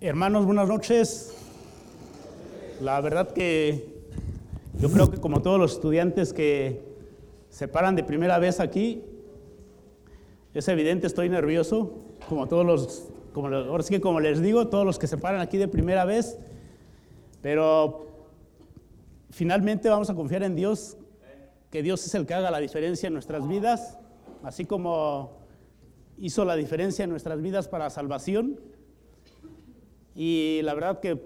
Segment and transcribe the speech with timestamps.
[0.00, 1.34] Hermanos, buenas noches.
[2.80, 3.98] La verdad que
[4.78, 6.84] yo creo que como todos los estudiantes que
[7.50, 9.02] se paran de primera vez aquí,
[10.54, 11.98] es evidente, estoy nervioso,
[12.28, 15.40] como todos los, como, ahora sí que como les digo, todos los que se paran
[15.40, 16.38] aquí de primera vez,
[17.42, 18.06] pero
[19.30, 20.96] finalmente vamos a confiar en Dios,
[21.72, 23.98] que Dios es el que haga la diferencia en nuestras vidas,
[24.44, 25.38] así como
[26.18, 28.60] hizo la diferencia en nuestras vidas para salvación
[30.20, 31.16] y la verdad que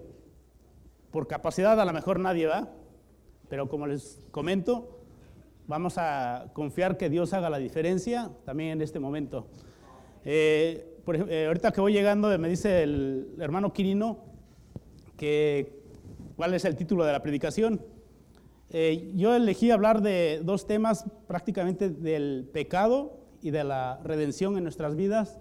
[1.11, 2.69] por capacidad a lo mejor nadie va,
[3.49, 5.01] pero como les comento,
[5.67, 9.47] vamos a confiar que Dios haga la diferencia también en este momento.
[10.27, 14.19] Eh, por, eh, ahorita que voy llegando, me dice el hermano Quirino
[15.17, 15.81] que
[16.37, 17.81] cuál es el título de la predicación.
[18.69, 24.65] Eh, yo elegí hablar de dos temas prácticamente del pecado y de la redención en
[24.65, 25.41] nuestras vidas.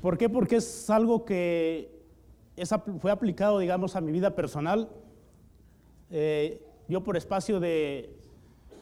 [0.00, 0.28] ¿Por qué?
[0.28, 1.95] Porque es algo que
[2.56, 4.88] esa fue aplicado, digamos, a mi vida personal.
[6.10, 8.16] Eh, yo por espacio de,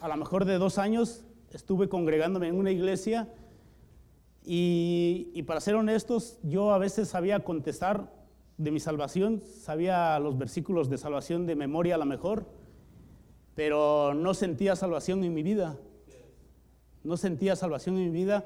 [0.01, 3.29] a lo mejor de dos años, estuve congregándome en una iglesia
[4.45, 8.13] y, y, para ser honestos, yo a veces sabía contestar
[8.59, 12.47] de mi salvación, sabía los versículos de salvación de memoria a lo mejor,
[13.55, 15.77] pero no sentía salvación en mi vida.
[17.03, 18.45] No sentía salvación en mi vida.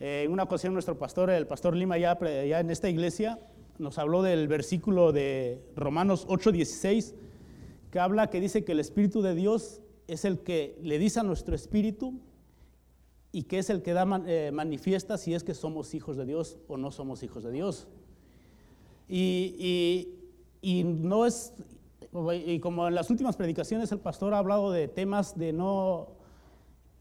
[0.00, 3.38] Eh, en una ocasión nuestro pastor, el pastor Lima, ya, ya en esta iglesia,
[3.78, 7.14] nos habló del versículo de Romanos 8:16,
[7.90, 11.22] que habla, que dice que el Espíritu de Dios es el que le dice a
[11.22, 12.14] nuestro espíritu
[13.32, 16.58] y que es el que da, eh, manifiesta si es que somos hijos de Dios
[16.68, 17.88] o no somos hijos de Dios.
[19.08, 20.08] Y,
[20.62, 21.52] y, no es,
[22.44, 26.08] y como en las últimas predicaciones el pastor ha hablado de temas de no,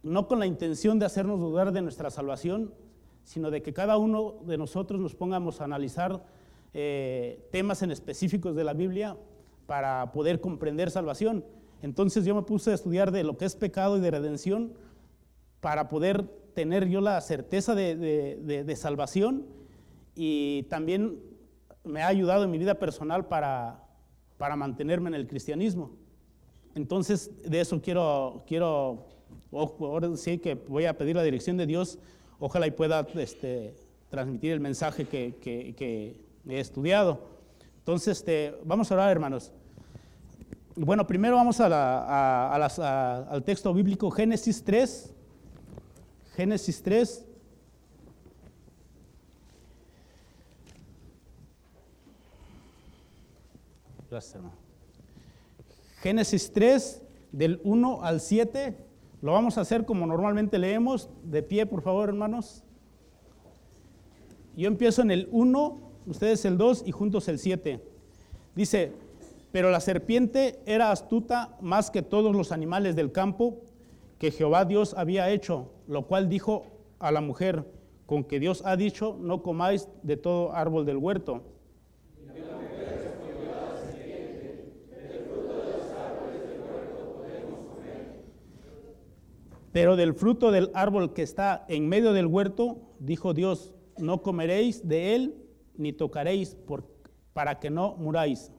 [0.03, 2.73] no con la intención de hacernos dudar de nuestra salvación,
[3.23, 6.23] sino de que cada uno de nosotros nos pongamos a analizar
[6.77, 9.15] eh, temas en específicos de la Biblia
[9.65, 11.45] para poder comprender salvación.
[11.81, 14.73] Entonces yo me puse a estudiar de lo que es pecado y de redención
[15.61, 19.45] para poder tener yo la certeza de, salvación
[20.15, 21.17] y también
[21.85, 23.81] me ha ayudado en mi vida personal para,
[24.35, 25.95] para mantenerme en el cristianismo.
[26.75, 29.05] Entonces de eso quiero, quiero
[29.53, 31.99] ahora sí que voy a pedir la dirección de Dios,
[32.37, 33.75] ojalá y pueda este,
[34.09, 37.19] transmitir el mensaje que, que he estudiado.
[37.79, 39.51] Entonces, este, vamos a orar, hermanos.
[40.75, 45.13] Bueno, primero vamos al texto bíblico Génesis 3.
[46.35, 47.25] Génesis 3.
[54.09, 54.55] Gracias, hermano.
[56.01, 57.01] Génesis 3,
[57.31, 58.77] del 1 al 7.
[59.21, 61.09] Lo vamos a hacer como normalmente leemos.
[61.23, 62.63] De pie, por favor, hermanos.
[64.55, 67.81] Yo empiezo en el 1 ustedes el 2 y juntos el 7.
[68.55, 68.93] Dice,
[69.51, 73.61] pero la serpiente era astuta más que todos los animales del campo
[74.19, 76.65] que Jehová Dios había hecho, lo cual dijo
[76.99, 77.65] a la mujer,
[78.05, 81.43] con que Dios ha dicho, no comáis de todo árbol del huerto.
[89.71, 94.87] Pero del fruto del árbol que está en medio del huerto, dijo Dios, no comeréis
[94.87, 95.44] de él
[95.77, 96.57] ni tocaréis
[97.33, 98.51] para que no muráis.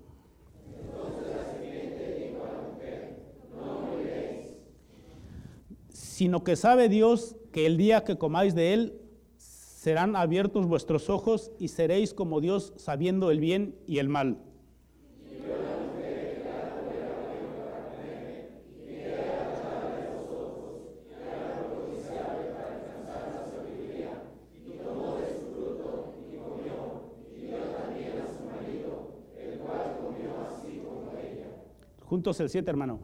[5.88, 9.00] Sino que sabe Dios que el día que comáis de él
[9.36, 14.38] serán abiertos vuestros ojos y seréis como Dios sabiendo el bien y el mal.
[32.16, 33.00] Juntos el 7, hermano.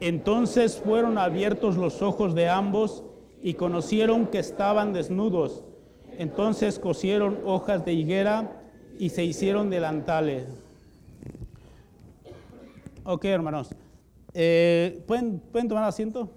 [0.00, 3.04] Entonces fueron abiertos los ojos de ambos
[3.40, 5.62] y conocieron que estaban desnudos.
[6.18, 8.60] Entonces cosieron hojas de higuera
[8.98, 10.48] y se hicieron delantales.
[13.04, 13.76] Ok, hermanos.
[14.34, 16.28] Eh, ¿pueden, ¿pueden, tomar asiento?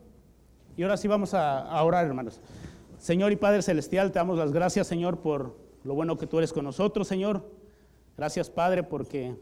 [0.78, 2.40] Y ahora sí vamos a, a orar, hermanos.
[3.00, 6.54] Señor y Padre Celestial, te damos las gracias, Señor, por lo bueno que tú eres
[6.54, 7.50] con nosotros, Señor.
[8.16, 9.36] Gracias, Padre, porque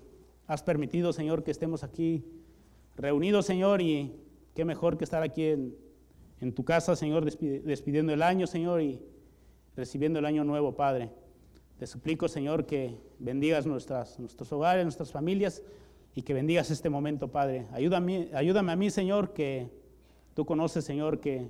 [0.49, 2.25] has permitido, Señor, que estemos aquí
[2.99, 4.13] reunidos, Señor, y
[4.53, 9.01] qué mejor que estar aquí en, tu casa, Señor, despidiendo el año, Señor, y
[9.75, 11.09] recibiendo el año nuevo, Padre.
[11.77, 15.63] Te suplico, Señor, que bendigas nuestras, nuestros hogares, nuestras familias,
[16.15, 17.67] y que bendigas este momento, Padre.
[17.71, 19.69] Ayúdame, ayúdame a mí, Señor, que
[20.33, 21.49] tú conoces, Señor, que,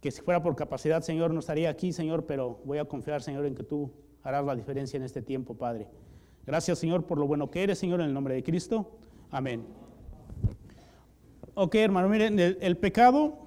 [0.00, 3.46] que si fuera por capacidad, Señor, no estaría aquí, Señor, pero voy a confiar, Señor,
[3.46, 3.90] en que tú
[4.22, 5.88] harás la diferencia en este tiempo, Padre.
[6.44, 8.98] Gracias, Señor, por lo bueno que eres, Señor, en el nombre de Cristo.
[9.30, 9.83] Amén.
[11.56, 13.46] Ok, hermano, miren, el, pecado,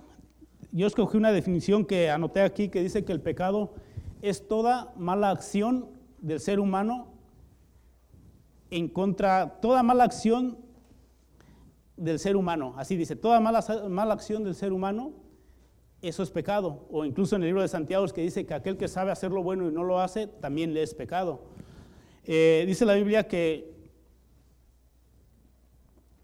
[0.72, 3.74] yo escogí una definición que anoté aquí que dice que el pecado
[4.22, 5.90] es toda mala acción
[6.22, 7.08] del ser humano
[8.72, 10.58] en contra, toda mala acción
[11.98, 12.76] del ser humano.
[12.78, 15.12] Así dice, toda mala, mala acción del ser humano,
[16.02, 16.88] eso es pecado.
[16.90, 19.44] O incluso en el libro de Santiago que dice que aquel que sabe hacer lo
[19.44, 21.42] bueno y no lo hace, también le es pecado.
[22.24, 23.77] Eh, dice la Biblia que,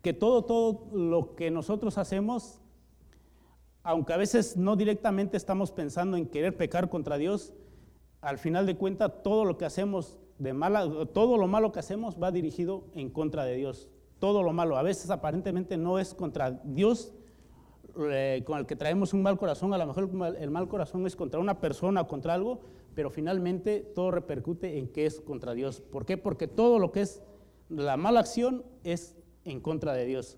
[0.03, 2.61] que todo, todo lo que nosotros hacemos,
[3.81, 7.53] aunque a veces no directamente estamos pensando en querer pecar contra Dios,
[8.21, 12.21] al final de cuentas todo lo que hacemos de mala, todo lo malo que hacemos
[12.21, 13.89] va dirigido en contra de Dios
[14.23, 14.77] todo lo malo.
[14.77, 17.11] A veces aparentemente no es contra Dios
[18.09, 20.09] eh, con el que traemos un mal corazón, a lo mejor
[20.39, 22.61] el mal corazón es contra una persona contra algo,
[22.95, 25.81] pero finalmente todo repercute en que es contra Dios.
[25.81, 26.15] ¿Por qué?
[26.17, 27.21] Porque todo lo que es
[27.67, 30.37] la mala acción es en contra de Dios.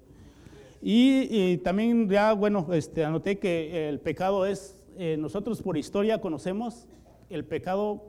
[0.82, 6.88] Y, también ya, bueno, este, anoté que el pecado es, eh, nosotros por historia conocemos
[7.30, 8.04] el pecado,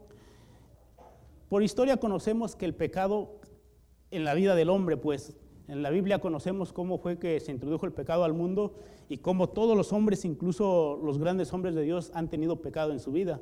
[1.48, 3.40] por historia conocemos que el pecado
[4.10, 5.36] en la vida del hombre, pues,
[5.68, 8.74] en la Biblia conocemos cómo fue que se introdujo el pecado al mundo
[9.08, 13.00] y cómo todos los hombres, incluso los grandes hombres de Dios, han tenido pecado en
[13.00, 13.40] su vida.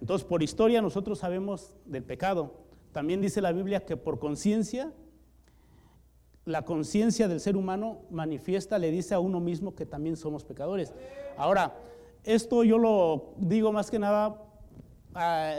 [0.00, 2.54] Entonces, por historia nosotros sabemos del pecado.
[2.92, 4.92] También dice la Biblia que por conciencia,
[6.46, 10.94] la conciencia del ser humano manifiesta, le dice a uno mismo que también somos pecadores.
[11.36, 11.76] Ahora,
[12.22, 14.40] esto yo lo digo más que nada,
[15.14, 15.54] ah,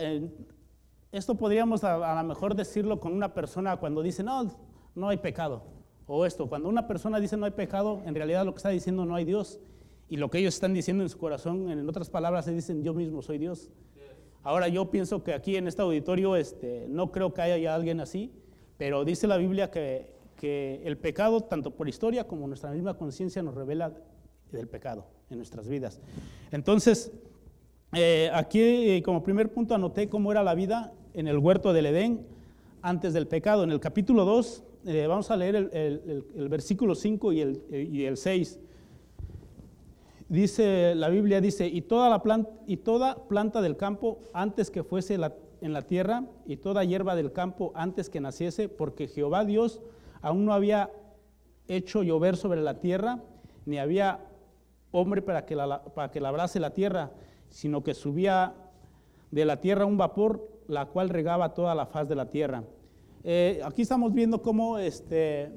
[1.11, 4.49] esto podríamos a, a lo mejor decirlo con una persona cuando dice, no,
[4.95, 5.63] no hay pecado.
[6.07, 9.05] O esto, cuando una persona dice no hay pecado, en realidad lo que está diciendo
[9.05, 9.59] no hay Dios.
[10.07, 12.93] Y lo que ellos están diciendo en su corazón, en otras palabras, se dicen yo
[12.93, 13.69] mismo soy Dios.
[14.41, 18.31] Ahora yo pienso que aquí en este auditorio este, no creo que haya alguien así,
[18.77, 23.43] pero dice la Biblia que, que el pecado, tanto por historia como nuestra misma conciencia,
[23.43, 23.91] nos revela
[24.51, 25.99] del pecado en nuestras vidas.
[26.51, 27.11] Entonces,
[27.93, 31.87] eh, aquí eh, como primer punto anoté cómo era la vida en el huerto del
[31.87, 32.25] Edén
[32.81, 33.63] antes del pecado.
[33.63, 38.17] En el capítulo 2 eh, vamos a leer el, versículo 5 y el, y el
[38.17, 38.59] 6.
[40.29, 44.83] Dice, la Biblia dice, y toda, la planta, y toda planta del campo antes que
[44.83, 45.17] fuese
[45.61, 49.79] en la tierra, y toda hierba del campo antes que naciese, porque Jehová Dios
[50.21, 50.89] aún no había
[51.67, 53.19] hecho llover sobre la tierra,
[53.65, 54.19] ni había
[54.91, 55.55] hombre para que,
[55.95, 57.11] para que labrase la tierra,
[57.49, 58.55] sino que subía
[59.31, 62.63] de la tierra un vapor, la cual regaba toda la faz de la tierra.
[63.23, 65.51] Eh, aquí estamos viendo cómo, este,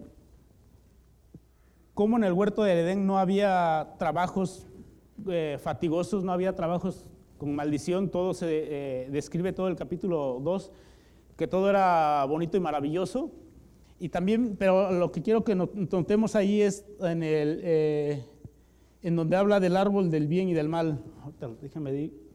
[1.94, 4.66] cómo en el huerto de Edén no había trabajos
[5.28, 7.06] eh, fatigosos, no había trabajos
[7.38, 10.72] con maldición, todo se eh, describe todo el capítulo 2,
[11.36, 13.30] que todo era bonito y maravilloso.
[14.00, 18.24] Y también, pero lo que quiero que notemos ahí es en, el,
[19.02, 21.04] en donde habla del árbol del bien y del mal.
[21.60, 22.30] Déjame decir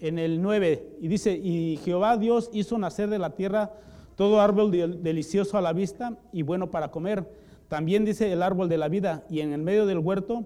[0.00, 3.72] en el 9, y dice, y Jehová Dios hizo nacer de la tierra
[4.14, 4.70] todo árbol
[5.02, 7.28] delicioso a la vista y bueno para comer.
[7.68, 10.44] También dice el árbol de la vida, y en el medio del huerto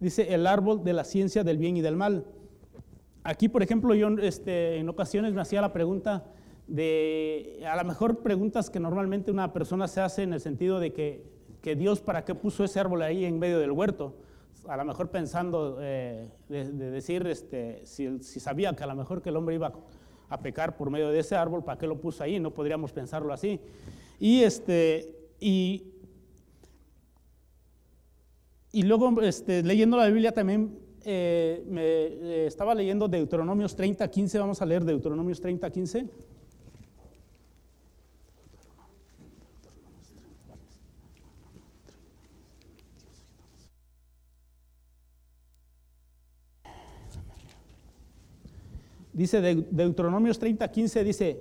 [0.00, 2.24] dice el árbol de la ciencia del bien y del mal.
[3.24, 6.24] Aquí, por ejemplo, yo este, en ocasiones me hacía la pregunta
[6.68, 10.92] de, a lo mejor preguntas que normalmente una persona se hace en el sentido de
[10.92, 11.24] que,
[11.62, 14.14] que Dios para qué puso ese árbol ahí en medio del huerto
[14.68, 19.30] a lo mejor pensando eh, de, decir, este, si, sabía que a lo mejor que
[19.30, 19.72] el hombre iba
[20.28, 22.38] a pecar por medio de ese árbol, ¿para qué lo puso ahí?
[22.38, 23.58] No podríamos pensarlo así.
[24.20, 25.94] Y, este, y,
[28.72, 34.38] y luego este, leyendo la Biblia también eh, me eh, estaba leyendo Deuteronomios 30, 15,
[34.38, 36.06] vamos a leer Deuteronomios 30, 15.
[49.18, 51.40] Dice Deuteronomios 30, 15, dice,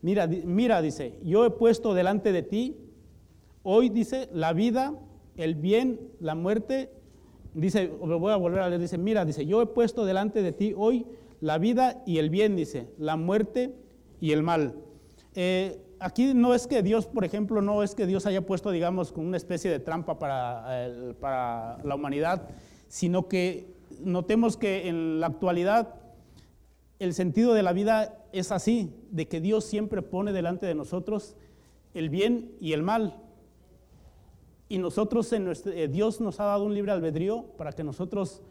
[0.00, 2.78] mira, mira, dice, yo he puesto delante de ti,
[3.62, 4.94] hoy dice, la vida,
[5.36, 6.90] el bien, la muerte,
[7.52, 10.52] dice, lo voy a volver a leer, dice, mira, dice, yo he puesto delante de
[10.52, 11.04] ti hoy
[11.42, 13.74] la vida y el bien, dice, la muerte
[14.22, 14.76] y el mal.
[15.34, 19.12] Eh, aquí no es que Dios, por ejemplo, no es que Dios haya puesto, digamos,
[19.14, 22.48] una especie de trampa para, para la humanidad,
[22.88, 23.66] sino que
[24.00, 25.97] notemos que en la actualidad
[26.98, 31.36] el sentido de la vida es así, de que Dios siempre pone delante de nosotros
[31.94, 33.22] el bien y el mal.
[34.68, 38.42] Y nosotros, en eh, Dios nos ha dado un libre albedrío para que nosotros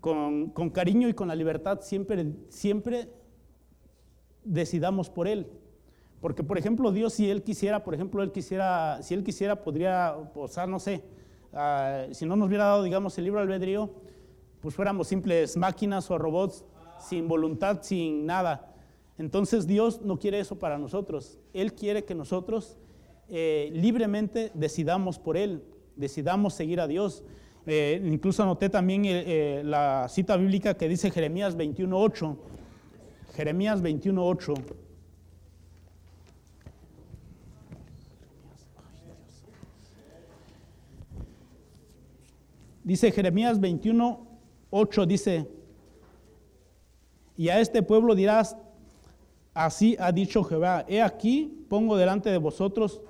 [0.00, 3.10] con, cariño y con la libertad siempre, siempre
[4.44, 5.46] decidamos por Él.
[6.20, 10.16] Porque, por ejemplo, Dios, si Él quisiera, por ejemplo, Él quisiera, si Él quisiera, podría,
[10.34, 11.02] o sea, no sé,
[11.52, 13.90] ah, si no nos hubiera dado, digamos, el libro albedrío,
[14.60, 16.64] pues fuéramos simples máquinas o robots
[17.00, 18.74] sin voluntad, sin nada.
[19.18, 21.38] Entonces Dios no quiere eso para nosotros.
[21.52, 22.76] Él quiere que nosotros
[23.28, 25.62] eh, libremente decidamos por Él,
[25.96, 27.24] decidamos seguir a Dios.
[27.66, 32.36] Eh, incluso anoté también eh, la cita bíblica que dice Jeremías 21.8.
[33.34, 34.54] Jeremías 21.8.
[42.88, 44.26] Dice Jeremías 21,
[44.70, 45.46] 8, dice,
[47.38, 48.56] y a este pueblo dirás,
[49.54, 53.00] así ha dicho Jehová, he aquí, pongo delante de vosotros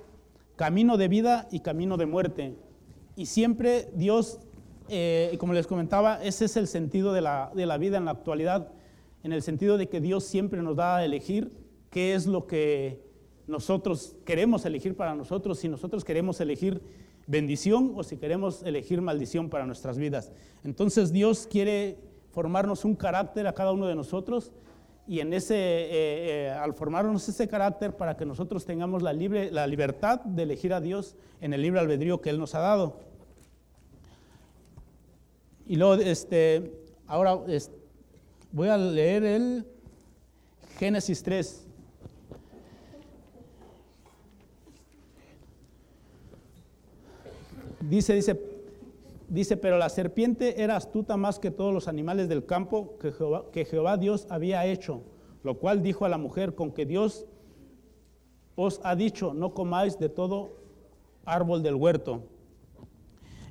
[0.55, 2.55] camino de vida y camino de muerte.
[3.15, 4.39] Y siempre Dios,
[4.87, 8.11] eh, como les comentaba, ese es el sentido de la, de la vida en la
[8.11, 8.71] actualidad,
[9.23, 11.51] en el sentido de que Dios siempre nos da a elegir
[11.89, 13.01] qué es lo que
[13.47, 16.83] nosotros queremos elegir para nosotros, si nosotros queremos elegir
[17.25, 20.31] bendición o si queremos elegir maldición para nuestras vidas.
[20.63, 21.97] Entonces Dios quiere
[22.31, 24.51] formarnos un carácter a cada uno de nosotros
[25.07, 29.49] y en ese, eh, eh, al formarnos ese carácter para que nosotros tengamos la, libre,
[29.51, 32.99] la libertad de elegir a Dios en el libre albedrío que Él nos ha dado.
[35.65, 36.71] Y luego, este,
[37.07, 37.39] ahora
[38.51, 39.65] voy a leer el
[40.77, 41.65] Génesis 3.
[47.81, 48.48] Dice, dice,
[49.29, 53.45] dice, pero la serpiente era astuta más que todos los animales del campo que Jehová,
[53.51, 55.03] que Jehová Dios había hecho,
[55.43, 57.25] lo cual dijo a la mujer, con que Dios
[58.55, 60.57] os ha dicho, no comáis de todo
[61.25, 62.23] árbol del huerto.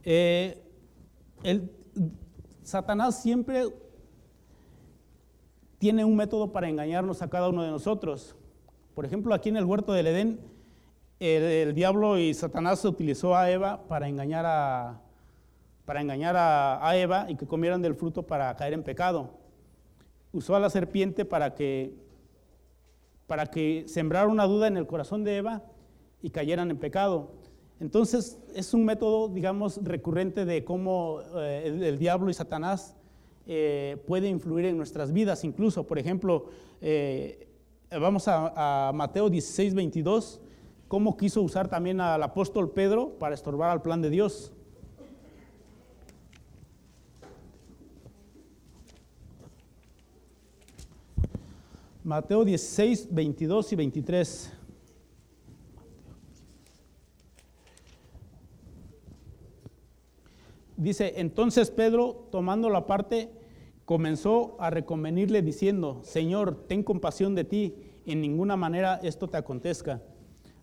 [0.04, 0.62] Eh,
[1.42, 1.70] el,
[2.62, 3.64] Satanás siempre
[5.78, 8.36] tiene un método para engañarnos a cada uno de nosotros.
[8.94, 10.40] Por ejemplo, aquí en el huerto del Edén,
[11.20, 15.00] el, diablo y Satanás utilizó a Eva para engañar a,
[15.88, 19.30] para engañar a, Eva y que comieran del fruto para caer en pecado.
[20.34, 21.94] Usó a la serpiente para que,
[23.26, 25.62] para que sembrara una duda en el corazón de Eva
[26.20, 27.30] y cayeran en pecado.
[27.80, 32.94] Entonces es un método, digamos, recurrente de cómo eh, el, diablo y Satanás
[33.46, 35.42] eh, puede influir en nuestras vidas.
[35.42, 36.50] Incluso, por ejemplo,
[36.82, 37.48] eh,
[37.90, 40.42] vamos a, a Mateo 16, 22
[40.86, 44.52] cómo quiso usar también al apóstol Pedro para estorbar al plan de Dios.
[52.08, 54.52] Mateo 16, 22 y 23.
[60.78, 63.30] Dice, entonces Pedro, tomando la parte,
[63.84, 67.74] comenzó a reconvenirle diciendo, Señor, ten compasión de ti,
[68.06, 70.00] en ninguna manera esto te acontezca.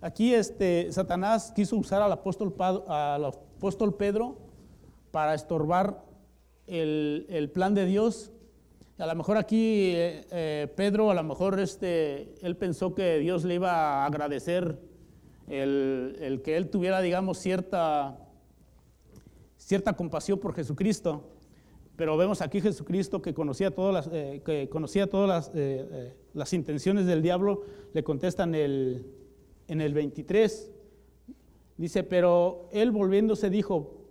[0.02, 2.56] Aquí este, Satanás quiso usar al apóstol,
[2.88, 4.40] al apóstol Pedro
[5.12, 6.04] para estorbar
[6.66, 8.32] el, plan de Dios.
[8.98, 13.44] A lo mejor aquí eh, eh, Pedro, a lo mejor este, él pensó que Dios
[13.44, 14.80] le iba a agradecer
[15.48, 18.18] el, que él tuviera, digamos, cierta,
[19.58, 21.30] cierta compasión por Jesucristo.
[21.98, 25.52] Pero vemos aquí Jesucristo que conocía todas las, eh, que conocía todas
[26.34, 29.06] las, intenciones del diablo, le contestan el,
[29.68, 30.72] en el 23,
[31.75, 34.06] dice, pero él volviéndose dijo,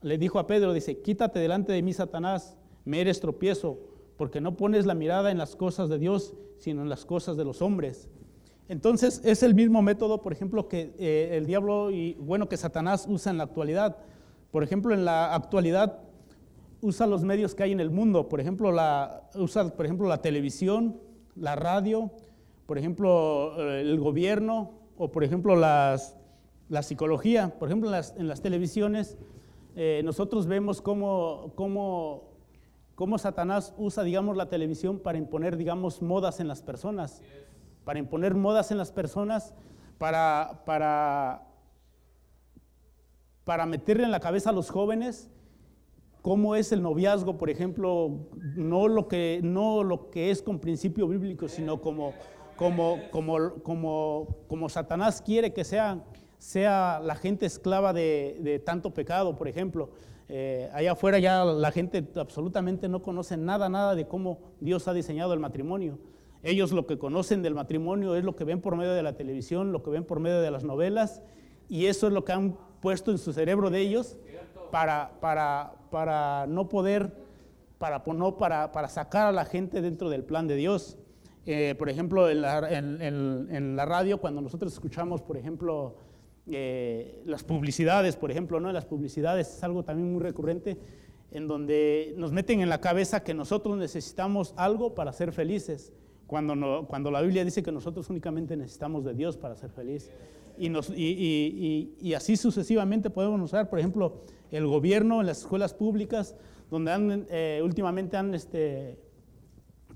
[0.00, 2.56] le dijo a Pedro, dice, quítate delante de mí, Satanás,
[2.86, 3.89] me eres tropiezo,
[4.20, 7.44] porque no pones la mirada en las cosas de Dios, sino en las cosas de
[7.46, 8.10] los hombres.
[8.68, 13.06] Entonces es el mismo método, por ejemplo, que eh, el diablo y bueno que Satanás
[13.08, 13.96] usa en la actualidad.
[14.50, 16.00] Por ejemplo, en la actualidad
[16.82, 18.28] usa los medios que hay en el mundo.
[18.28, 21.00] Por ejemplo, la, usa por ejemplo la televisión,
[21.34, 22.10] la radio,
[22.66, 26.18] por ejemplo eh, el gobierno, o por ejemplo las,
[26.68, 29.16] la psicología, por ejemplo en las, televisiones,
[29.76, 32.29] eh, nosotros vemos cómo, cómo,
[33.00, 37.22] cómo, Satanás usa, digamos, la televisión para imponer, digamos, modas en las personas,
[37.82, 39.54] para imponer modas en las personas,
[39.96, 41.46] para, para,
[43.44, 45.30] para meterle en la cabeza a los jóvenes
[46.20, 51.08] cómo es el noviazgo, por ejemplo, no lo que, no lo que es con principio
[51.08, 52.12] bíblico, sino como
[52.56, 56.04] como, como, como, como Satanás quiere que sea,
[56.36, 59.88] sea la gente esclava de, de tanto pecado, por ejemplo.
[60.32, 64.92] Eh, allá afuera ya la gente absolutamente no conoce nada, nada de cómo Dios ha
[64.92, 65.98] diseñado el matrimonio.
[66.44, 69.72] Ellos lo que conocen del matrimonio es lo que ven por medio de la televisión,
[69.72, 71.20] lo que ven por medio de las novelas,
[71.68, 74.16] y eso es lo que han puesto en su cerebro de ellos
[74.70, 77.12] para, para, para no poder,
[77.78, 80.96] para, no, para, para sacar a la gente dentro del plan de Dios.
[81.44, 85.96] Eh, por ejemplo, en la, en, la, radio, cuando nosotros escuchamos, por ejemplo,
[86.52, 88.72] eh, las publicidades, por ejemplo, ¿no?
[88.72, 90.78] las publicidades es algo también muy recurrente,
[91.30, 95.92] en donde nos meten en la cabeza que nosotros necesitamos algo para ser felices,
[96.26, 100.12] cuando, no, cuando la Biblia dice que nosotros únicamente necesitamos de Dios para ser felices.
[100.58, 105.38] Y, nos, y, y, y, así sucesivamente podemos usar, por ejemplo, el gobierno en las
[105.38, 106.36] escuelas públicas,
[106.70, 108.98] donde han, eh, últimamente han este,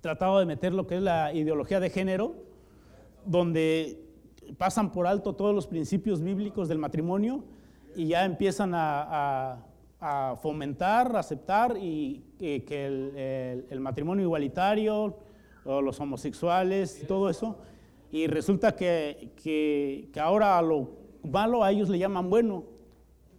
[0.01, 2.35] tratado de meter lo que es la ideología de género,
[3.27, 4.04] donde
[4.57, 7.45] pasan por alto todos los principios bíblicos del matrimonio
[7.97, 9.65] y ya empiezan a,
[10.43, 15.17] fomentar, a aceptar y que, el, matrimonio igualitario,
[15.65, 17.59] o los homosexuales, y todo eso,
[18.13, 20.91] y resulta que, que, ahora a lo
[21.25, 22.65] malo a ellos le llaman bueno,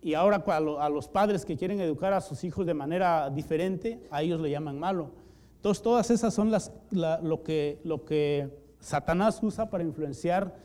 [0.01, 4.21] y ahora a, los padres que quieren educar a sus hijos de manera diferente, a
[4.21, 5.11] ellos le llaman malo.
[5.55, 10.55] Entonces, todas esas son las, lo, que, lo que Satanás usa para influenciar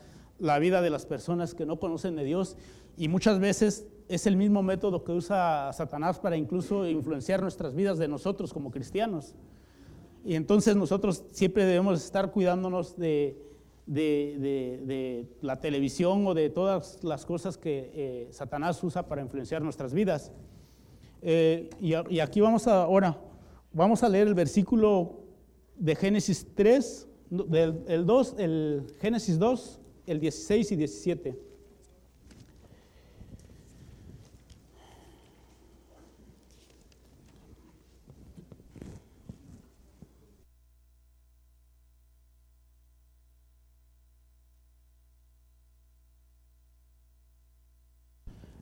[0.41, 2.57] la vida de las personas que no conocen de Dios
[2.97, 7.97] y muchas veces es el mismo método que usa Satanás para incluso influenciar nuestras vidas
[7.97, 9.35] de nosotros como cristianos.
[10.25, 13.41] Y entonces nosotros siempre debemos estar cuidándonos de,
[13.85, 19.93] de, la televisión o de todas las cosas que eh, Satanás usa para influenciar nuestras
[19.93, 20.31] vidas.
[21.21, 23.17] Eh, y, y, aquí vamos a, ahora
[23.73, 25.21] Vamos a leer el versículo
[25.77, 29.79] de Génesis 3, del el 2, el Génesis 2,
[30.11, 31.51] el 16 y 17.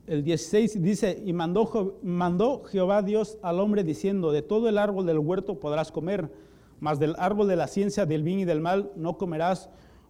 [0.10, 5.06] el 16 dice, y mandó, mandó, Jehová Dios al hombre diciendo, de todo el árbol
[5.06, 6.32] del huerto podrás comer,
[6.80, 9.70] mas del árbol de la ciencia del bien y del mal no comerás,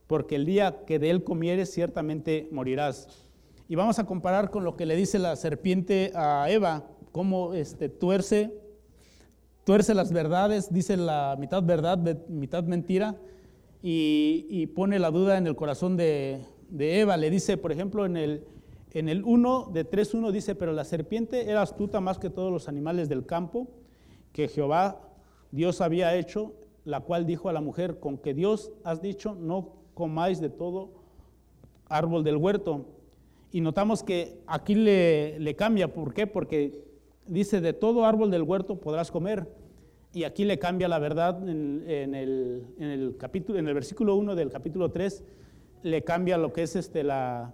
[0.09, 3.29] porque el día que de él comieres ciertamente morirás.
[3.67, 7.89] Y vamos a comparar con lo que le dice la serpiente a Eva, cómo este,
[7.89, 8.51] tuerce,
[9.65, 13.17] tuerce las verdades, dice la mitad verdad, mitad mentira,
[13.83, 17.15] y, pone la duda en el corazón de, de Eva.
[17.15, 18.43] Le dice, por ejemplo, en el
[18.93, 22.67] en el 1 de 3.1 dice, pero la serpiente era astuta más que todos los
[22.67, 23.67] animales del campo
[24.33, 24.99] que Jehová
[25.51, 29.78] Dios había hecho, la cual dijo a la mujer, con que Dios has dicho, no
[29.99, 30.91] comáis de todo
[31.89, 32.85] árbol del huerto.
[33.51, 36.25] Y notamos que aquí le, cambia, ¿por qué?
[36.25, 36.85] Porque
[37.27, 39.45] dice, de todo árbol del huerto podrás comer.
[40.13, 41.83] Y aquí le cambia la verdad en,
[42.15, 45.21] el, en, el, capítulo, en el versículo 1 del capítulo 3,
[45.83, 47.53] le cambia lo que es este, la,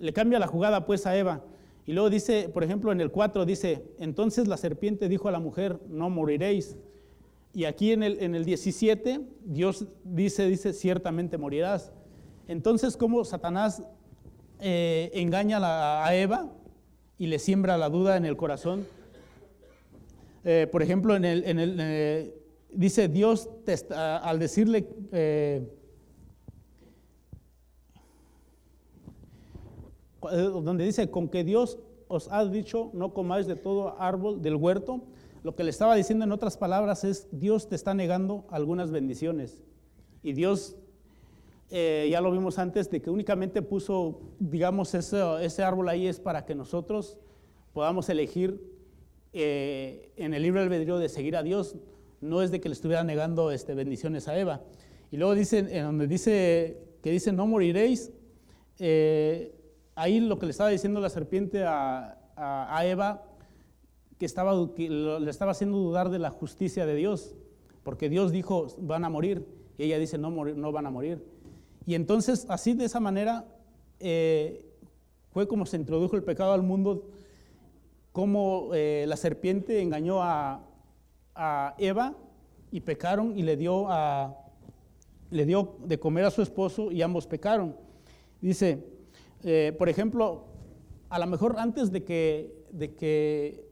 [0.00, 1.44] le cambia la jugada pues a Eva.
[1.86, 5.38] Y luego dice, por ejemplo, en el 4 dice, entonces la serpiente dijo a la
[5.38, 6.76] mujer, no moriréis.
[7.54, 11.92] Y aquí en el, en el 17, Dios dice, dice, ciertamente morirás.
[12.48, 13.80] Entonces, ¿cómo Satanás
[14.58, 15.60] eh, engaña
[16.04, 16.50] a Eva
[17.16, 18.84] y le siembra la duda en el corazón?
[20.42, 22.34] Eh, por ejemplo, en el, en el eh,
[22.72, 23.48] dice Dios,
[23.94, 24.88] al decirle
[30.20, 35.02] donde dice, con que Dios os ha dicho, no comáis de todo árbol del huerto,
[35.44, 39.62] lo que le estaba diciendo en otras palabras es, Dios te está negando algunas bendiciones.
[40.22, 40.74] Y Dios,
[41.70, 46.18] eh, ya lo vimos antes, de que únicamente puso, digamos, ese, ese árbol ahí es
[46.18, 47.18] para que nosotros
[47.74, 48.58] podamos elegir
[49.34, 51.76] eh, en el libre albedrío de seguir a Dios,
[52.22, 54.62] no es de que le estuviera negando este, bendiciones a Eva.
[55.10, 58.10] Y luego dice, en donde dice que dice, no moriréis,
[59.94, 62.18] ahí lo que le estaba diciendo la serpiente a,
[62.82, 63.22] Eva,
[64.18, 67.34] que, estaba, le estaba haciendo dudar de la justicia de Dios,
[67.82, 69.46] porque Dios dijo, van a morir,
[69.76, 71.24] y ella dice, no, no van a morir.
[71.86, 73.46] Y entonces, así de esa manera,
[74.00, 74.64] eh,
[75.30, 77.08] fue como se introdujo el pecado al mundo,
[78.12, 80.60] como eh, la serpiente engañó a,
[81.78, 82.14] Eva
[82.70, 84.36] y pecaron y le dio, a,
[85.32, 87.74] le dio de comer a su esposo y ambos pecaron.
[88.40, 88.86] Dice,
[89.42, 90.44] eh, por ejemplo,
[91.08, 93.66] a lo mejor antes de que, de que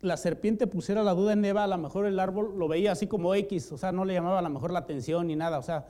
[0.00, 3.06] la serpiente pusiera la duda en Eva, a lo mejor el árbol lo veía así
[3.06, 5.62] como X, o sea, no le llamaba a lo mejor la atención ni nada, o
[5.62, 5.86] sea,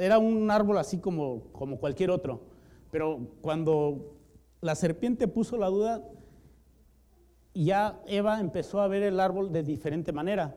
[0.00, 2.40] era un árbol así como, como cualquier otro.
[2.90, 4.16] Pero cuando
[4.60, 6.02] la serpiente puso la duda,
[7.54, 10.56] ya Eva empezó a ver el árbol de diferente manera.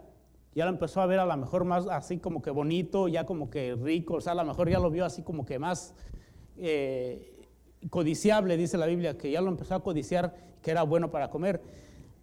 [0.56, 3.49] Ya lo empezó a ver a lo mejor más así como que bonito, ya como
[3.49, 5.95] que rico, o sea, a lo mejor ya lo vio así como que más
[6.58, 7.47] eh,
[7.89, 11.62] codiciable, dice la Biblia, que ya lo empezó a codiciar, que era bueno para comer.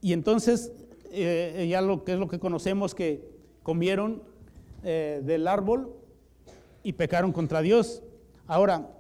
[0.01, 0.73] Y entonces,
[1.11, 3.29] eh, ya lo que es lo que conocemos, que
[3.63, 4.23] comieron
[4.83, 5.95] eh, del árbol
[6.83, 8.03] y pecaron contra Dios.
[8.47, 8.91] Ahora,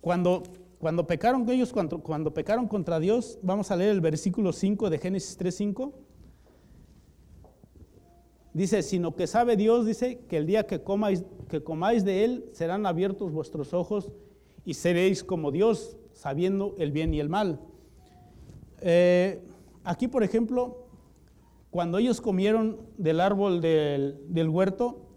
[0.00, 0.42] cuando,
[0.78, 4.98] cuando pecaron ellos, cuando, cuando pecaron contra Dios, vamos a leer el versículo 5 de
[4.98, 5.92] Génesis 3.5.
[8.52, 12.44] Dice, sino que sabe Dios, dice, que el día que comáis, que comáis de él
[12.52, 14.10] serán abiertos vuestros ojos
[14.64, 17.60] y seréis como Dios, sabiendo el bien y el mal.
[18.80, 19.40] Eh,
[19.84, 20.86] aquí, por ejemplo,
[21.70, 25.08] cuando ellos comieron del árbol del, huerto,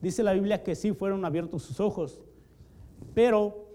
[0.00, 2.22] dice la Biblia que sí fueron abiertos sus ojos,
[3.14, 3.68] pero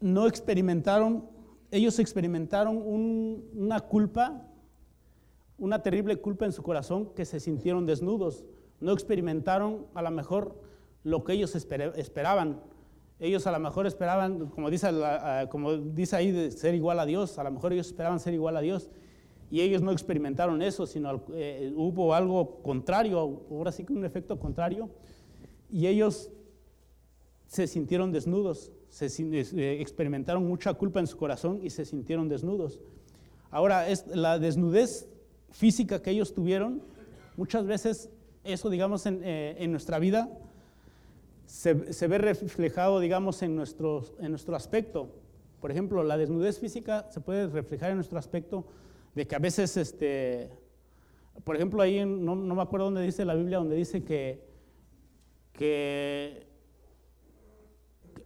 [0.00, 1.28] no experimentaron,
[1.70, 4.46] ellos experimentaron una culpa
[5.58, 8.44] una terrible culpa en su corazón que se sintieron desnudos.
[8.80, 10.60] No experimentaron a lo mejor
[11.02, 12.60] lo que ellos esperaban.
[13.18, 14.88] Ellos a lo mejor esperaban, como dice,
[15.50, 17.38] como dice ahí, ser igual a Dios.
[17.38, 18.90] A lo mejor ellos esperaban ser igual a Dios.
[19.50, 24.38] Y ellos no experimentaron eso, sino eh, hubo algo contrario, ahora sí que un efecto
[24.38, 24.90] contrario.
[25.70, 26.30] Y ellos
[27.46, 32.80] se sintieron desnudos, se, eh, experimentaron mucha culpa en su corazón y se sintieron desnudos.
[33.50, 35.08] Ahora, es, la desnudez
[35.52, 36.82] física que ellos tuvieron,
[37.36, 38.10] muchas veces
[38.44, 40.28] eso, digamos, en, eh, nuestra vida
[41.46, 45.10] se, ve reflejado, digamos, en nuestro, en nuestro aspecto.
[45.60, 48.66] Por ejemplo, la desnudez física se puede reflejar en nuestro aspecto
[49.14, 50.50] de que a veces, este,
[51.44, 54.44] por ejemplo, ahí no, me acuerdo dónde dice la Biblia, donde dice que,
[55.52, 56.46] que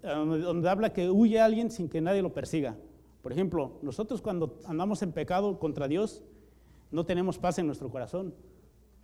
[0.02, 2.76] donde habla que huye alguien sin que nadie lo persiga.
[3.22, 6.22] Por ejemplo, nosotros cuando andamos en pecado contra Dios,
[6.90, 8.34] no tenemos paz en nuestro corazón.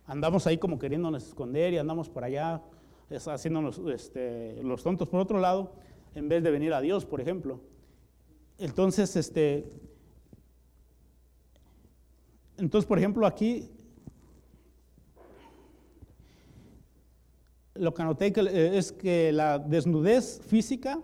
[0.05, 2.63] Andamos ahí como queriéndonos esconder y andamos por allá
[3.09, 5.73] haciéndonos este, los tontos por otro lado,
[6.15, 7.61] en vez de venir a Dios, por ejemplo.
[8.57, 9.71] Entonces, este,
[12.57, 13.69] entonces, por ejemplo, aquí
[17.75, 20.99] lo que anoté eh, es que la desnudez física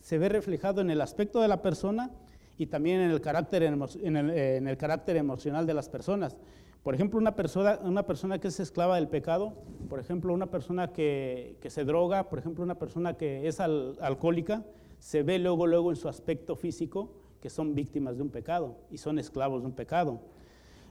[0.00, 2.10] se ve reflejado en el aspecto de la persona
[2.58, 6.36] y también en el carácter, en el, carácter emocional de las personas.
[6.84, 9.54] Por ejemplo, una persona, una persona que es esclava del pecado,
[9.88, 14.62] por ejemplo, una persona que, se droga, por ejemplo, una persona que es alcohólica,
[14.98, 18.98] se ve luego, luego en su aspecto físico que son víctimas de un pecado y
[18.98, 20.20] son esclavos de un pecado.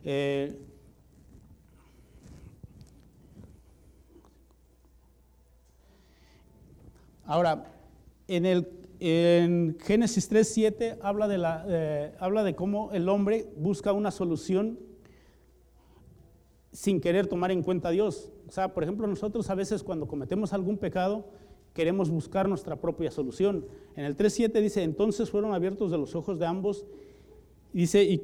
[0.04, 0.58] Eh,
[7.26, 7.66] ahora,
[8.28, 8.68] en el
[9.00, 14.80] en Génesis 3.7 habla, eh, habla de cómo el hombre busca una solución
[16.74, 18.32] sin querer tomar en cuenta a Dios.
[18.48, 21.28] O sea, por ejemplo, nosotros a veces cuando cometemos algún pecado
[21.74, 23.66] queremos buscar nuestra propia solución.
[23.96, 26.86] En el 3.7 dice, entonces fueron abiertos de los ojos de ambos,
[27.72, 28.24] dice, y,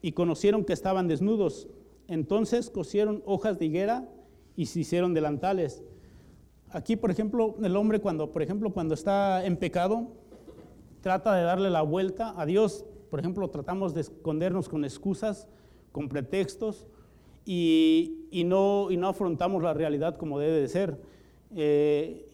[0.00, 1.68] y conocieron que estaban desnudos.
[2.08, 4.08] Entonces cosieron hojas de higuera
[4.56, 5.82] y se hicieron delantales.
[6.70, 10.08] Aquí, por ejemplo, el hombre cuando, por ejemplo, cuando está en pecado,
[11.02, 12.84] trata de darle la vuelta a Dios.
[13.10, 15.48] Por ejemplo, tratamos de escondernos con excusas,
[15.92, 16.86] con pretextos
[17.44, 21.00] y, no, y no afrontamos la realidad como debe de ser.
[21.54, 22.28] Eh,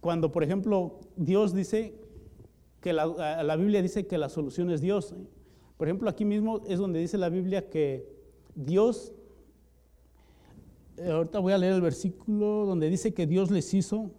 [0.00, 1.94] cuando, por ejemplo, Dios dice
[2.80, 5.14] que la, la Biblia dice que la solución es Dios.
[5.76, 8.08] Por ejemplo, aquí mismo es donde dice la Biblia que
[8.54, 9.12] Dios
[10.96, 14.10] eh, ahorita voy a leer el versículo donde dice que Dios les hizo.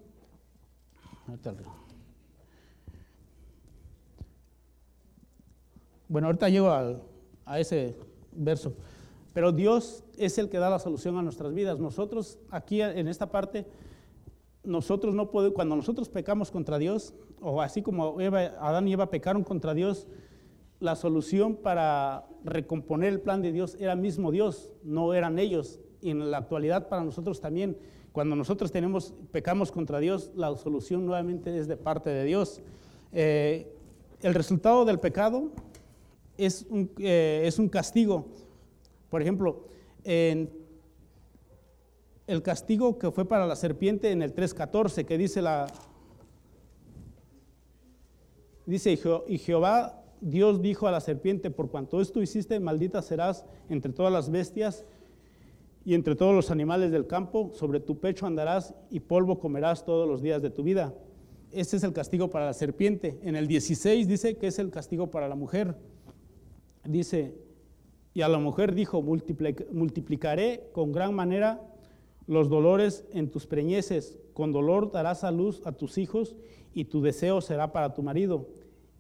[6.08, 7.96] Bueno, ahorita llego a ese
[8.32, 8.76] verso.
[9.34, 11.80] Pero Dios es el que da la solución a nuestras vidas.
[11.80, 13.66] Nosotros aquí en esta parte,
[14.64, 19.44] nosotros no podemos, cuando nosotros pecamos contra Dios, o así como Adán y Eva pecaron
[19.44, 20.08] contra Dios,
[20.80, 26.12] la solución para recomponer el plan de Dios era mismo Dios, no eran ellos y
[26.12, 27.78] en la actualidad para nosotros también,
[28.12, 32.62] cuando nosotros tenemos, pecamos contra Dios, la solución nuevamente es de parte de Dios.
[33.14, 33.74] Eh,
[34.22, 35.50] el resultado del pecado
[36.38, 38.28] es un, eh, es un castigo.
[39.14, 39.66] Por ejemplo,
[40.04, 40.50] en
[42.26, 45.68] el castigo que fue para la serpiente en el 3.14, que dice la...
[48.66, 48.98] Dice,
[49.28, 54.12] y Jehová Dios dijo a la serpiente, por cuanto esto hiciste, maldita serás entre todas
[54.12, 54.84] las bestias
[55.86, 60.08] y entre todos los animales del campo, sobre tu pecho andarás y polvo comerás todos
[60.08, 60.92] los días de tu vida.
[61.52, 63.20] Ese es el castigo para la serpiente.
[63.22, 65.76] En el 16 dice que es el castigo para la mujer.
[66.84, 67.36] Dice,
[68.14, 71.62] y a la mujer dijo, multiplicaré con gran manera
[72.28, 76.36] los dolores en tus preñeces, con dolor darás a luz a tus hijos
[76.74, 78.48] y tu deseo será para tu marido,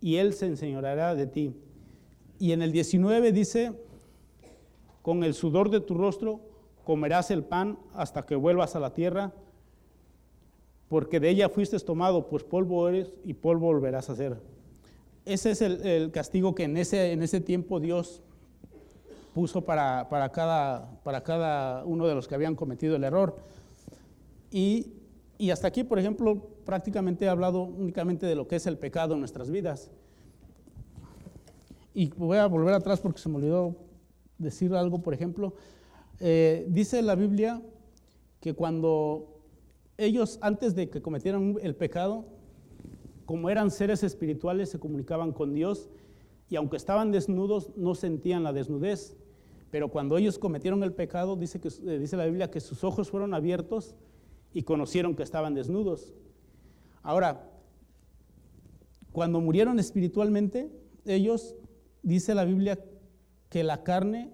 [0.01, 1.53] y él se enseñoreará de ti.
[2.39, 3.73] Y en el 19 dice,
[5.01, 6.41] con el sudor de tu rostro
[6.83, 9.31] comerás el pan hasta que vuelvas a la tierra,
[10.89, 14.37] porque de ella fuiste tomado, pues polvo eres y polvo volverás a ser.
[15.25, 18.21] Ese es el, castigo que en ese, en ese tiempo Dios
[19.33, 23.35] puso para, para, cada, para cada uno de los que habían cometido el error.
[24.51, 24.93] Y,
[25.37, 29.13] y hasta aquí, por ejemplo, prácticamente he hablado únicamente de lo que es el pecado
[29.13, 29.91] en nuestras vidas.
[31.93, 33.75] Y voy a volver atrás porque se me olvidó
[34.37, 35.53] decir algo, por ejemplo.
[36.19, 37.61] Eh, dice la Biblia
[38.39, 39.41] que cuando
[39.97, 42.25] ellos, antes de que cometieran el pecado,
[43.25, 45.89] como eran seres espirituales, se comunicaban con Dios
[46.49, 49.15] y aunque estaban desnudos, no sentían la desnudez.
[49.73, 53.09] Pero cuando ellos cometieron el pecado, dice, que, eh, dice la Biblia que sus ojos
[53.09, 53.95] fueron abiertos
[54.53, 56.13] y conocieron que estaban desnudos.
[57.01, 57.49] Ahora,
[59.11, 60.69] cuando murieron espiritualmente,
[61.05, 61.55] ellos,
[62.03, 62.85] dice la Biblia,
[63.49, 64.29] que la carne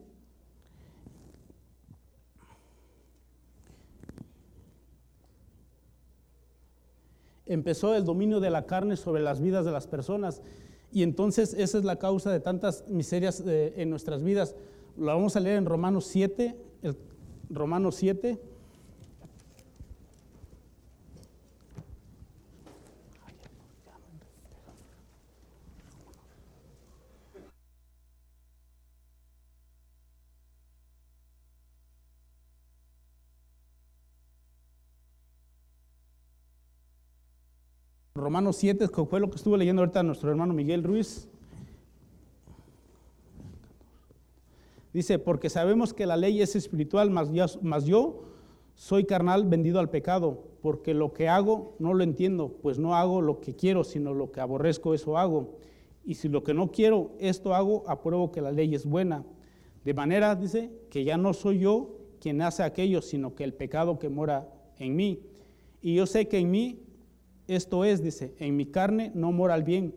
[7.45, 10.41] empezó el dominio de la carne sobre las vidas de las personas.
[10.91, 14.54] Y entonces esa es la causa de tantas miserias eh, en nuestras vidas.
[15.00, 16.98] Lo vamos a leer en Romanos 7, el,
[17.50, 18.38] Romanos 7.
[38.16, 41.30] Romanos 7, que fue lo que estuvo leyendo ahorita nuestro hermano Miguel Ruiz.
[44.93, 47.30] Dice, porque sabemos que la ley es espiritual, más,
[47.86, 48.23] yo
[48.73, 53.21] soy carnal vendido al pecado, porque lo que hago no lo entiendo, pues no hago
[53.21, 55.58] lo que quiero, sino lo que aborrezco, eso hago.
[56.04, 59.23] Y si lo que no quiero, esto hago, apruebo que la ley es buena.
[59.86, 63.99] De manera, dice, que ya no soy yo quien hace aquello, sino que el pecado
[63.99, 64.49] que mora
[64.80, 65.19] en mí.
[65.82, 66.80] Y yo sé que en mí,
[67.47, 69.93] esto es, dice, en mi carne no mora el bien,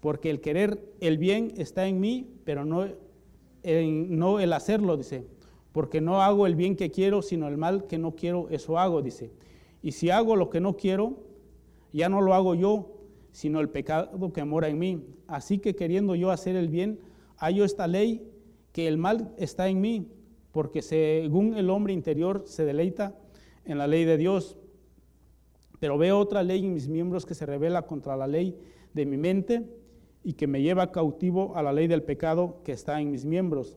[0.00, 2.86] porque el querer el bien está en mí, pero no,
[3.64, 5.26] no el hacerlo, dice,
[5.72, 9.02] porque no hago el bien que quiero, sino el mal que no quiero, eso hago,
[9.02, 9.30] dice.
[9.82, 11.16] Y si hago lo que no quiero,
[11.92, 12.96] ya no lo hago yo,
[13.32, 15.04] sino el pecado que mora en mí.
[15.26, 17.00] Así que queriendo yo hacer el bien,
[17.36, 18.26] hallo esta ley
[18.72, 20.08] que el mal está en mí,
[20.52, 23.16] porque según el hombre interior se deleita
[23.64, 24.56] en la ley de Dios,
[25.78, 28.56] pero veo otra ley en mis miembros que se revela contra la ley
[28.92, 29.64] de mi mente
[30.22, 33.76] y que me lleva cautivo a la ley del pecado que está en mis miembros.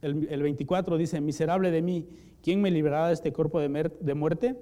[0.00, 2.06] El, 24 dice, miserable de mí,
[2.42, 4.56] ¿quién me librará de este cuerpo de, de muerte?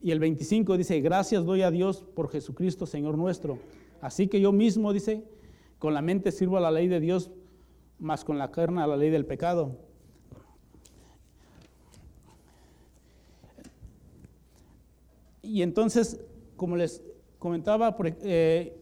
[0.00, 3.58] Y el 25 dice, gracias doy a Dios por Jesucristo, Señor nuestro.
[4.00, 5.24] Así que yo mismo, dice,
[5.78, 7.30] con la mente sirvo a la ley de Dios,
[7.98, 9.76] más con la carne a la ley del pecado.
[15.42, 16.20] Y entonces,
[16.56, 17.02] como les
[17.38, 18.81] comentaba, eh,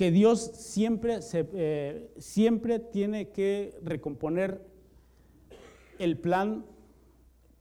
[0.00, 4.66] que Dios siempre, eh, siempre tiene que recomponer
[5.98, 6.64] el plan.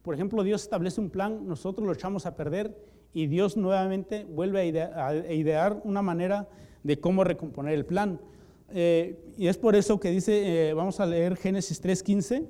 [0.04, 2.82] Por ejemplo, Dios establece un plan, nosotros lo echamos a perder
[3.14, 6.48] y Dios nuevamente vuelve a, idear, una manera
[6.82, 8.22] de cómo recomponer el plan.
[8.70, 12.48] Eh, y es por eso que dice, vamos a leer Génesis 3.15.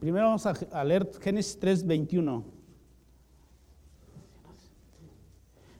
[0.00, 2.57] Primero vamos a, leer Génesis 3:21.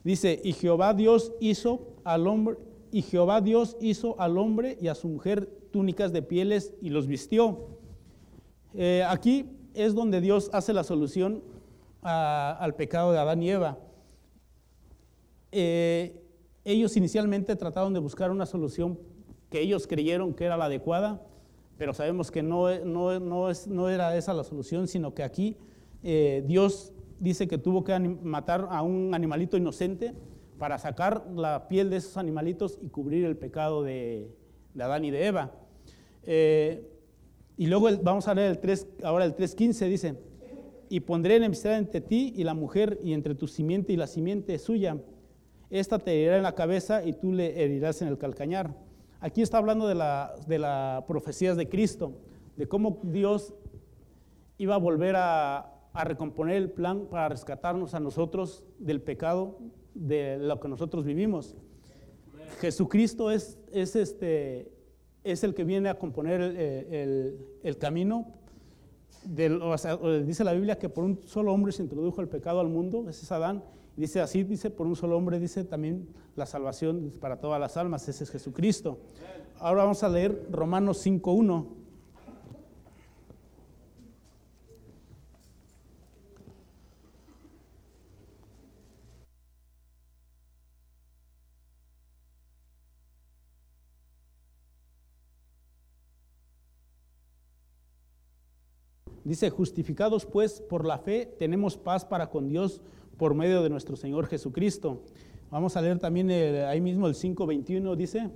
[0.09, 2.57] Dice, y Jehová Dios hizo al hombre,
[2.90, 7.07] y Jehová Dios hizo al hombre y a su mujer túnicas de pieles y los
[7.07, 7.68] vistió.
[8.73, 9.44] Eh, aquí
[9.75, 11.42] es donde Dios hace la solución
[12.01, 13.77] al pecado de Adán y Eva.
[15.53, 16.25] Eh,
[16.64, 18.99] ellos inicialmente trataron de buscar una solución
[19.51, 21.21] que ellos creyeron que era la adecuada,
[21.77, 25.59] pero sabemos que no, no, no, es, no era esa la solución, sino que aquí
[26.03, 30.15] eh, Dios dice que tuvo que matar a un animalito inocente
[30.59, 34.31] para sacar la piel de esos animalitos y cubrir el pecado de,
[34.79, 35.53] Adán y de Eva.
[36.25, 36.89] Eh,
[37.57, 40.15] y luego vamos a leer el 3, ahora el 3.15 dice,
[40.89, 44.59] y pondré enemistad entre ti y la mujer y entre tu simiente y la simiente
[44.59, 44.97] suya.
[45.71, 48.75] Esta te herirá en la cabeza y tú le herirás en el calcañar.
[49.21, 52.13] Aquí está hablando de las de profecías de Cristo,
[52.57, 53.53] de cómo Dios
[54.57, 59.59] iba a volver a, recomponer el plan para rescatarnos a nosotros del pecado
[59.94, 61.57] de lo que nosotros vivimos.
[62.61, 64.70] Jesucristo es, es, este,
[65.24, 68.35] es el que viene a componer el, camino
[69.24, 73.24] dice la Biblia que por un solo hombre se introdujo el pecado al mundo, ese
[73.24, 73.62] es Adán.
[73.96, 78.09] Dice así, dice, por un solo hombre, dice también la salvación para todas las almas,
[78.09, 79.01] ese es Jesucristo.
[79.59, 81.66] Ahora vamos a leer Romanos 5.1.
[99.29, 102.81] Dice, justificados pues por la fe, tenemos paz para con Dios
[103.19, 105.03] por medio de nuestro Señor Jesucristo.
[105.51, 108.31] Vamos a leer también ahí mismo el 5.21, dice,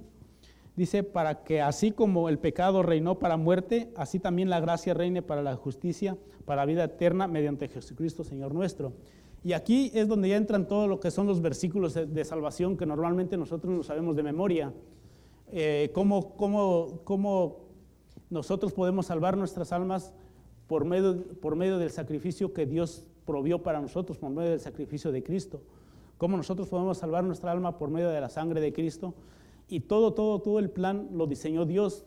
[0.77, 5.23] dice, para que así como el pecado reinó para muerte, así también la gracia reine
[5.23, 8.93] para la justicia, para vida eterna, mediante Jesucristo Señor nuestro.
[9.43, 12.85] Y aquí es donde ya entran todo lo que son los versículos de, salvación que
[12.85, 14.75] normalmente nosotros no sabemos de memoria.
[15.53, 17.61] Eh, cómo, cómo, cómo
[18.29, 20.13] nosotros podemos salvar nuestras almas
[20.73, 25.13] por medio, por medio del sacrificio que Dios provió para nosotros, por medio del sacrificio
[25.13, 25.61] de Cristo.
[26.17, 29.13] Cómo nosotros podemos salvar nuestra alma por medio de la sangre de Cristo.
[29.69, 32.07] Y todo, todo, todo el plan lo diseñó Dios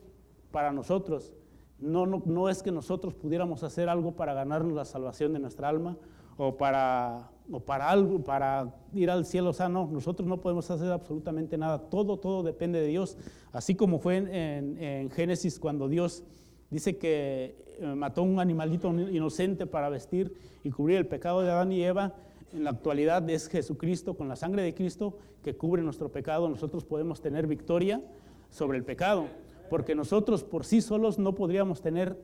[0.49, 1.31] para nosotros.
[1.77, 5.69] No, no, no es que nosotros pudiéramos hacer algo para ganarnos la salvación de nuestra
[5.69, 5.95] alma
[6.35, 9.87] o para, o para algo, para ir al cielo sano.
[9.91, 11.77] Nosotros no podemos hacer absolutamente nada.
[11.77, 13.15] Todo, todo depende de Dios.
[13.51, 16.23] Así como fue en, en Génesis cuando Dios
[16.71, 17.63] dice que
[17.95, 20.33] mató un animalito inocente para vestir
[20.63, 22.15] y cubrir el pecado de Adán y Eva.
[22.53, 26.49] En la actualidad es Jesucristo, con la sangre de Cristo, que cubre nuestro pecado.
[26.49, 28.01] Nosotros podemos tener victoria
[28.49, 29.27] sobre el pecado,
[29.69, 32.17] porque nosotros por sí solos no podríamos tener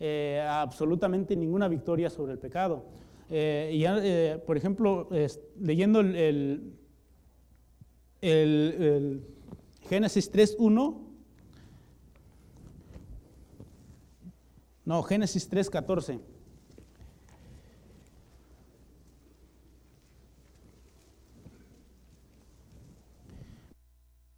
[0.00, 2.84] eh, absolutamente ninguna victoria sobre el pecado.
[3.30, 5.08] Eh, y por ejemplo,
[5.58, 6.74] leyendo el, el,
[8.20, 9.26] el
[9.88, 11.11] Génesis 3.1,
[14.84, 16.20] No, Génesis 3.14.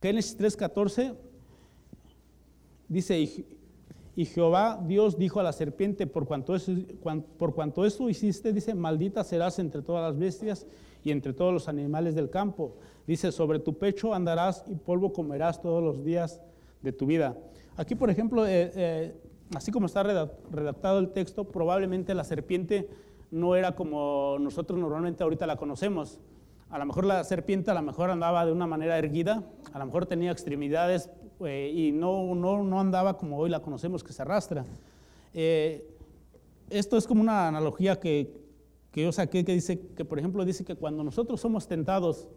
[0.03, 1.15] Génesis 3.14
[2.89, 3.19] dice,
[4.17, 6.73] y Jehová Dios dijo a la serpiente, por cuanto, eso,
[7.39, 10.67] por cuanto eso hiciste, dice, maldita serás entre todas las bestias
[11.03, 12.77] y entre todos los animales del campo.
[13.07, 16.41] Dice, sobre tu pecho andarás y polvo comerás todos los días
[16.83, 17.37] de tu vida.
[17.77, 19.15] Aquí, por ejemplo, eh, eh,
[19.55, 22.89] así como está redactado el texto, probablemente la serpiente
[23.31, 26.21] no era como nosotros normalmente ahorita la conocemos.
[26.71, 29.87] A lo mejor la serpiente a lo mejor andaba de una manera erguida, a lo
[29.87, 31.11] mejor tenía extremidades
[31.45, 34.65] eh, y no, no, no, andaba como hoy la conocemos, que se arrastra.
[35.33, 35.89] Eh,
[36.71, 38.33] esto es como una analogía que,
[38.91, 42.29] que yo saqué que dice que, por ejemplo, dice que cuando nosotros somos tentados,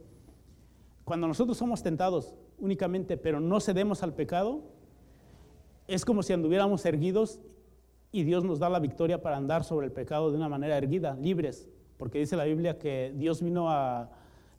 [1.04, 4.62] cuando nosotros somos tentados únicamente, pero no cedemos al pecado,
[5.88, 7.40] es como si anduviéramos erguidos
[8.12, 11.16] y Dios nos da la victoria para andar sobre el pecado de una manera erguida,
[11.16, 14.10] libres, porque dice la Biblia que Dios vino a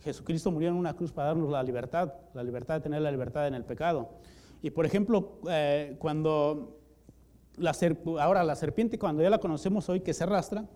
[0.01, 3.47] Jesucristo murió en una cruz para darnos la libertad, la libertad de tener la libertad
[3.47, 4.11] en el pecado.
[4.63, 6.79] Y por ejemplo, eh, cuando
[7.57, 7.75] la
[8.21, 10.69] ahora la serpiente, cuando ya la conocemos hoy, que se arrastra,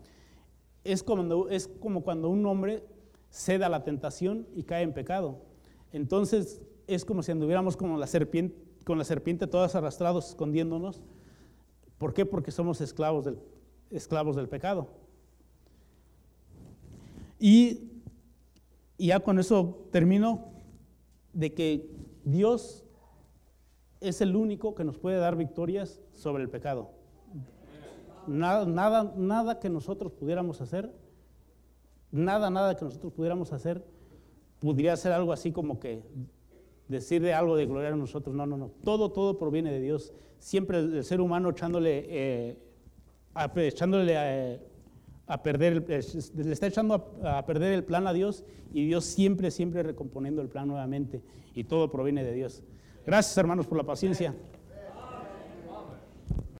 [0.84, 2.84] es como, es como cuando un hombre
[3.30, 5.40] cede a la tentación y cae en pecado.
[5.92, 11.02] Entonces es como si anduviéramos como la serpiente, con la serpiente todas arrastrados, escondiéndonos.
[11.98, 12.26] ¿Por qué?
[12.26, 13.38] Porque somos esclavos del,
[13.90, 14.88] esclavos del pecado.
[17.38, 17.90] Y,
[18.98, 20.52] ya con eso termino
[21.32, 21.90] de que
[22.24, 22.84] Dios
[24.00, 26.90] es el único que nos puede dar victorias sobre el pecado.
[28.26, 30.94] Nada, nada, nada que nosotros pudiéramos hacer,
[32.12, 33.84] nada, nada que nosotros pudiéramos hacer,
[34.60, 36.04] podría ser algo así como que
[36.88, 38.34] decirle algo de gloria a nosotros.
[38.34, 38.70] No, no, no.
[38.84, 40.12] Todo, todo proviene de Dios.
[40.38, 42.56] Siempre el, ser humano echándole, eh,
[43.34, 44.60] a, echándole eh,
[45.26, 49.82] a, perder, le está echando a, perder el plan a Dios y Dios siempre, siempre
[49.82, 51.22] recomponiendo el plan nuevamente.
[51.54, 52.62] Y todo proviene de Dios.
[53.06, 54.34] Gracias hermanos por la paciencia.